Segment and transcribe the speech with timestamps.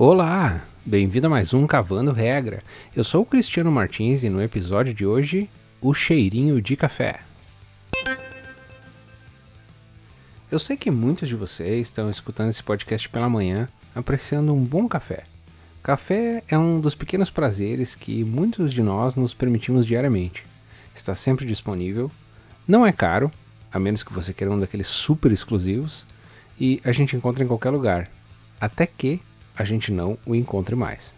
[0.00, 2.62] Olá, bem-vindo a mais um Cavando Regra.
[2.94, 5.50] Eu sou o Cristiano Martins e no episódio de hoje,
[5.80, 7.18] o cheirinho de café.
[10.48, 14.86] Eu sei que muitos de vocês estão escutando esse podcast pela manhã, apreciando um bom
[14.86, 15.24] café.
[15.82, 20.44] Café é um dos pequenos prazeres que muitos de nós nos permitimos diariamente.
[20.94, 22.08] Está sempre disponível,
[22.68, 23.32] não é caro,
[23.72, 26.06] a menos que você queira um daqueles super exclusivos,
[26.56, 28.08] e a gente encontra em qualquer lugar,
[28.60, 29.20] até que
[29.58, 31.14] a gente não o encontre mais.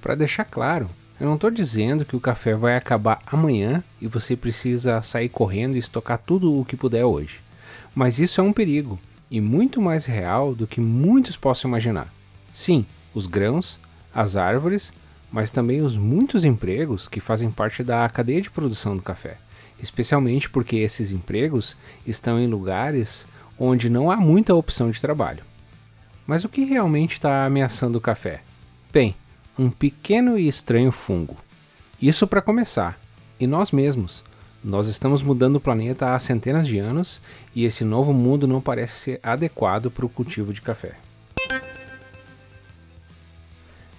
[0.00, 0.90] Para deixar claro,
[1.20, 5.76] eu não estou dizendo que o café vai acabar amanhã e você precisa sair correndo
[5.76, 7.38] e estocar tudo o que puder hoje.
[7.94, 8.98] Mas isso é um perigo
[9.30, 12.12] e muito mais real do que muitos possam imaginar.
[12.50, 13.78] Sim, os grãos,
[14.12, 14.92] as árvores,
[15.30, 19.38] mas também os muitos empregos que fazem parte da cadeia de produção do café,
[19.80, 23.26] especialmente porque esses empregos estão em lugares
[23.56, 25.44] onde não há muita opção de trabalho.
[26.26, 28.42] Mas o que realmente está ameaçando o café?
[28.92, 29.14] Bem,
[29.58, 31.36] um pequeno e estranho fungo.
[32.00, 32.98] Isso para começar.
[33.38, 34.22] E nós mesmos.
[34.62, 37.20] Nós estamos mudando o planeta há centenas de anos
[37.54, 40.94] e esse novo mundo não parece ser adequado para o cultivo de café.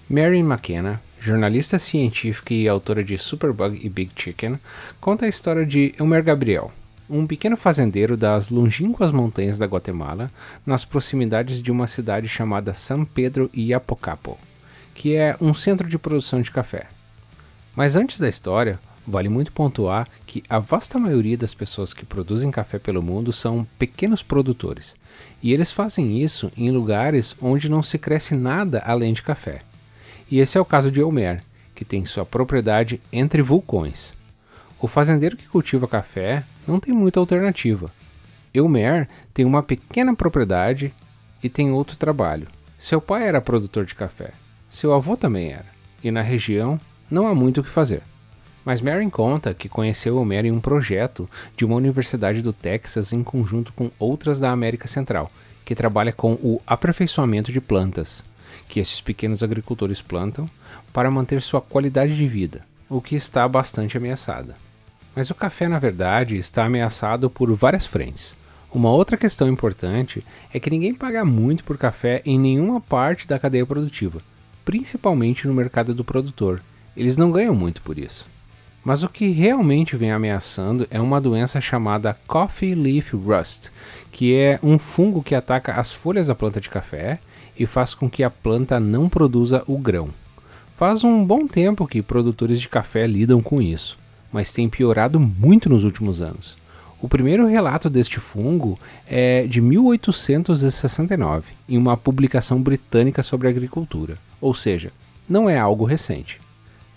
[0.09, 4.59] Mary McKenna, jornalista científica e autora de Superbug e Big Chicken,
[5.01, 6.71] conta a história de Elmer Gabriel,
[7.09, 10.31] um pequeno fazendeiro das longínquas montanhas da Guatemala,
[10.65, 14.37] nas proximidades de uma cidade chamada San Pedro e Apocapo,
[14.93, 16.87] que é um centro de produção de café.
[17.75, 22.51] Mas antes da história, vale muito pontuar que a vasta maioria das pessoas que produzem
[22.51, 24.95] café pelo mundo são pequenos produtores,
[25.41, 29.61] e eles fazem isso em lugares onde não se cresce nada além de café.
[30.31, 31.43] E esse é o caso de Elmer,
[31.75, 34.13] que tem sua propriedade entre vulcões.
[34.79, 37.91] O fazendeiro que cultiva café não tem muita alternativa.
[38.53, 40.93] Elmer tem uma pequena propriedade
[41.43, 42.47] e tem outro trabalho.
[42.77, 44.31] Seu pai era produtor de café,
[44.69, 45.65] seu avô também era,
[46.03, 46.79] e na região
[47.09, 48.01] não há muito o que fazer.
[48.65, 53.23] Mas Mary conta que conheceu Elmer em um projeto de uma universidade do Texas em
[53.23, 55.31] conjunto com outras da América Central,
[55.65, 58.23] que trabalha com o aperfeiçoamento de plantas,
[58.67, 60.49] que esses pequenos agricultores plantam
[60.93, 64.55] para manter sua qualidade de vida, o que está bastante ameaçada.
[65.15, 68.35] Mas o café, na verdade, está ameaçado por várias frentes.
[68.73, 73.37] Uma outra questão importante é que ninguém paga muito por café em nenhuma parte da
[73.37, 74.19] cadeia produtiva,
[74.65, 76.59] principalmente no mercado do produtor.
[76.97, 78.27] Eles não ganham muito por isso.
[78.83, 83.69] Mas o que realmente vem ameaçando é uma doença chamada Coffee Leaf Rust,
[84.11, 87.19] que é um fungo que ataca as folhas da planta de café
[87.57, 90.09] e faz com que a planta não produza o grão.
[90.75, 94.01] Faz um bom tempo que produtores de café lidam com isso
[94.33, 96.57] mas tem piorado muito nos últimos anos.
[96.99, 104.53] O primeiro relato deste fungo é de 1869, em uma publicação britânica sobre agricultura, ou
[104.53, 104.91] seja,
[105.29, 106.39] não é algo recente.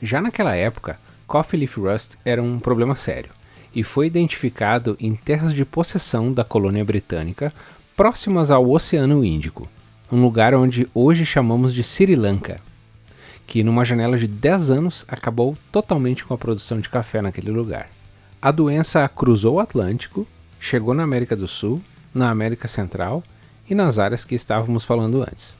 [0.02, 3.30] Já naquela época, Coffee Leaf Rust era um problema sério
[3.74, 7.52] e foi identificado em terras de possessão da colônia britânica
[7.96, 9.68] próximas ao Oceano Índico,
[10.10, 12.60] um lugar onde hoje chamamos de Sri Lanka
[13.46, 17.88] que numa janela de 10 anos acabou totalmente com a produção de café naquele lugar.
[18.42, 20.26] A doença cruzou o Atlântico,
[20.58, 21.80] chegou na América do Sul,
[22.12, 23.22] na América Central
[23.68, 25.56] e nas áreas que estávamos falando antes.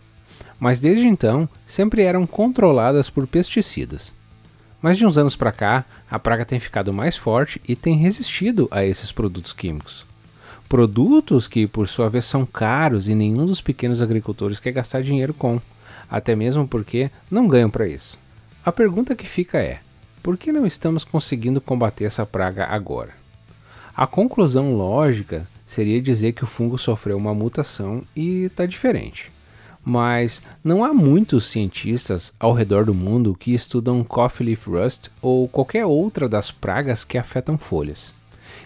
[0.59, 4.15] Mas desde então sempre eram controladas por pesticidas.
[4.81, 8.69] Mas de uns anos para cá, a praga tem ficado mais forte e tem resistido
[8.71, 10.07] a esses produtos químicos.
[10.69, 15.33] Produtos que, por sua vez, são caros e nenhum dos pequenos agricultores quer gastar dinheiro
[15.33, 15.61] com
[16.11, 18.19] até mesmo porque não ganham para isso.
[18.65, 19.81] A pergunta que fica é:
[20.23, 23.15] por que não estamos conseguindo combater essa praga agora?
[23.97, 29.31] A conclusão lógica seria dizer que o fungo sofreu uma mutação e está diferente.
[29.85, 35.47] Mas não há muitos cientistas ao redor do mundo que estudam Coffee Leaf Rust ou
[35.49, 38.13] qualquer outra das pragas que afetam folhas.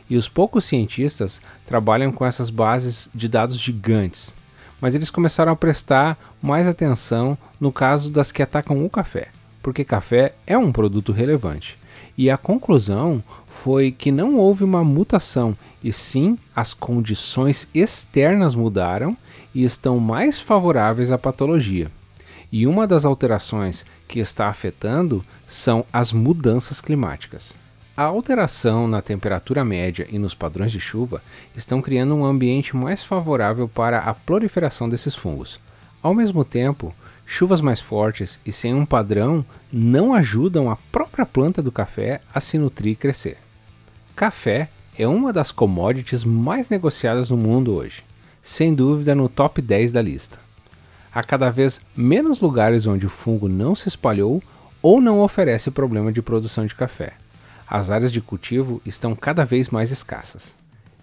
[0.09, 4.35] E os poucos cientistas trabalham com essas bases de dados gigantes,
[4.81, 9.29] mas eles começaram a prestar mais atenção no caso das que atacam o café,
[9.63, 11.79] porque café é um produto relevante.
[12.17, 19.17] E a conclusão foi que não houve uma mutação, e sim as condições externas mudaram
[19.55, 21.91] e estão mais favoráveis à patologia.
[22.53, 27.55] E uma das alterações que está afetando são as mudanças climáticas.
[28.01, 31.23] A alteração na temperatura média e nos padrões de chuva
[31.55, 35.61] estão criando um ambiente mais favorável para a proliferação desses fungos.
[36.01, 36.95] Ao mesmo tempo,
[37.27, 42.41] chuvas mais fortes e sem um padrão não ajudam a própria planta do café a
[42.41, 43.37] se nutrir e crescer.
[44.17, 48.03] Café é uma das commodities mais negociadas no mundo hoje,
[48.41, 50.39] sem dúvida no top 10 da lista.
[51.13, 54.43] há cada vez menos lugares onde o fungo não se espalhou
[54.81, 57.13] ou não oferece problema de produção de café.
[57.73, 60.57] As áreas de cultivo estão cada vez mais escassas.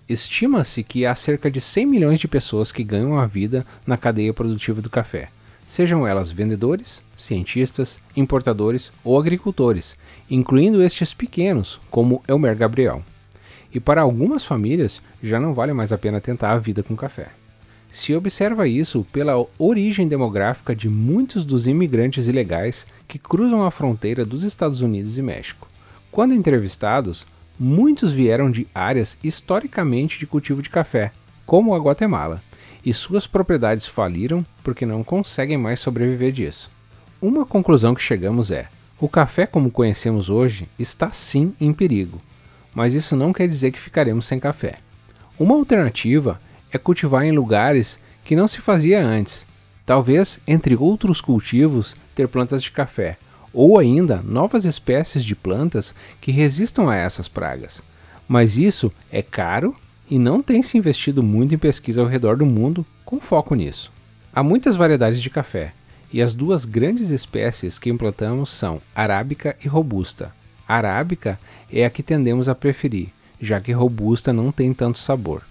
[0.09, 4.33] Estima-se que há cerca de 100 milhões de pessoas que ganham a vida na cadeia
[4.33, 5.29] produtiva do café,
[5.65, 9.95] sejam elas vendedores, cientistas, importadores ou agricultores,
[10.29, 13.01] incluindo estes pequenos, como Elmer Gabriel.
[13.73, 17.29] E para algumas famílias já não vale mais a pena tentar a vida com café.
[17.89, 24.25] Se observa isso pela origem demográfica de muitos dos imigrantes ilegais que cruzam a fronteira
[24.25, 25.65] dos Estados Unidos e México.
[26.11, 27.25] Quando entrevistados,
[27.59, 31.11] muitos vieram de áreas historicamente de cultivo de café,
[31.45, 32.41] como a Guatemala,
[32.85, 36.71] e suas propriedades faliram porque não conseguem mais sobreviver disso.
[37.21, 38.67] Uma conclusão que chegamos é:
[38.99, 42.21] o café como conhecemos hoje está sim em perigo,
[42.73, 44.75] mas isso não quer dizer que ficaremos sem café.
[45.39, 46.39] Uma alternativa
[46.71, 49.47] é cultivar em lugares que não se fazia antes,
[49.85, 53.17] talvez, entre outros cultivos, ter plantas de café,
[53.59, 57.81] ou ainda novas espécies de plantas que resistam a essas pragas.
[58.27, 59.73] Mas isso é caro
[60.07, 63.91] e não tem se investido muito em pesquisa ao redor do mundo com foco nisso.
[64.31, 65.73] Há muitas variedades de café,
[66.13, 70.31] e as duas grandes espécies que implantamos são arábica e robusta.
[70.67, 71.39] A arábica
[71.73, 73.09] é a que tendemos a preferir,
[73.41, 75.41] já que robusta não tem tanto sabor.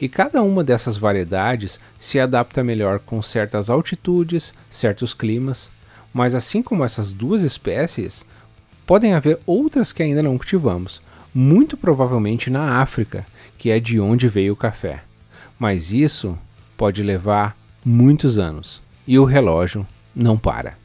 [0.00, 5.70] E cada uma dessas variedades se adapta melhor com certas altitudes, certos climas,
[6.12, 8.24] mas assim como essas duas espécies,
[8.86, 11.00] podem haver outras que ainda não cultivamos,
[11.34, 13.24] muito provavelmente na África,
[13.56, 15.02] que é de onde veio o café.
[15.58, 16.38] Mas isso
[16.76, 20.76] pode levar muitos anos e o relógio não para.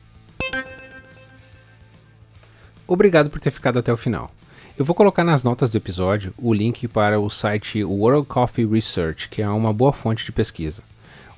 [2.88, 4.32] Obrigado por ter ficado até o final.
[4.78, 9.28] Eu vou colocar nas notas do episódio o link para o site World Coffee Research,
[9.28, 10.84] que é uma boa fonte de pesquisa.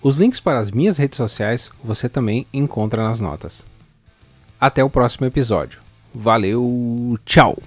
[0.01, 3.65] Os links para as minhas redes sociais você também encontra nas notas.
[4.59, 5.79] Até o próximo episódio.
[6.13, 7.57] Valeu, tchau!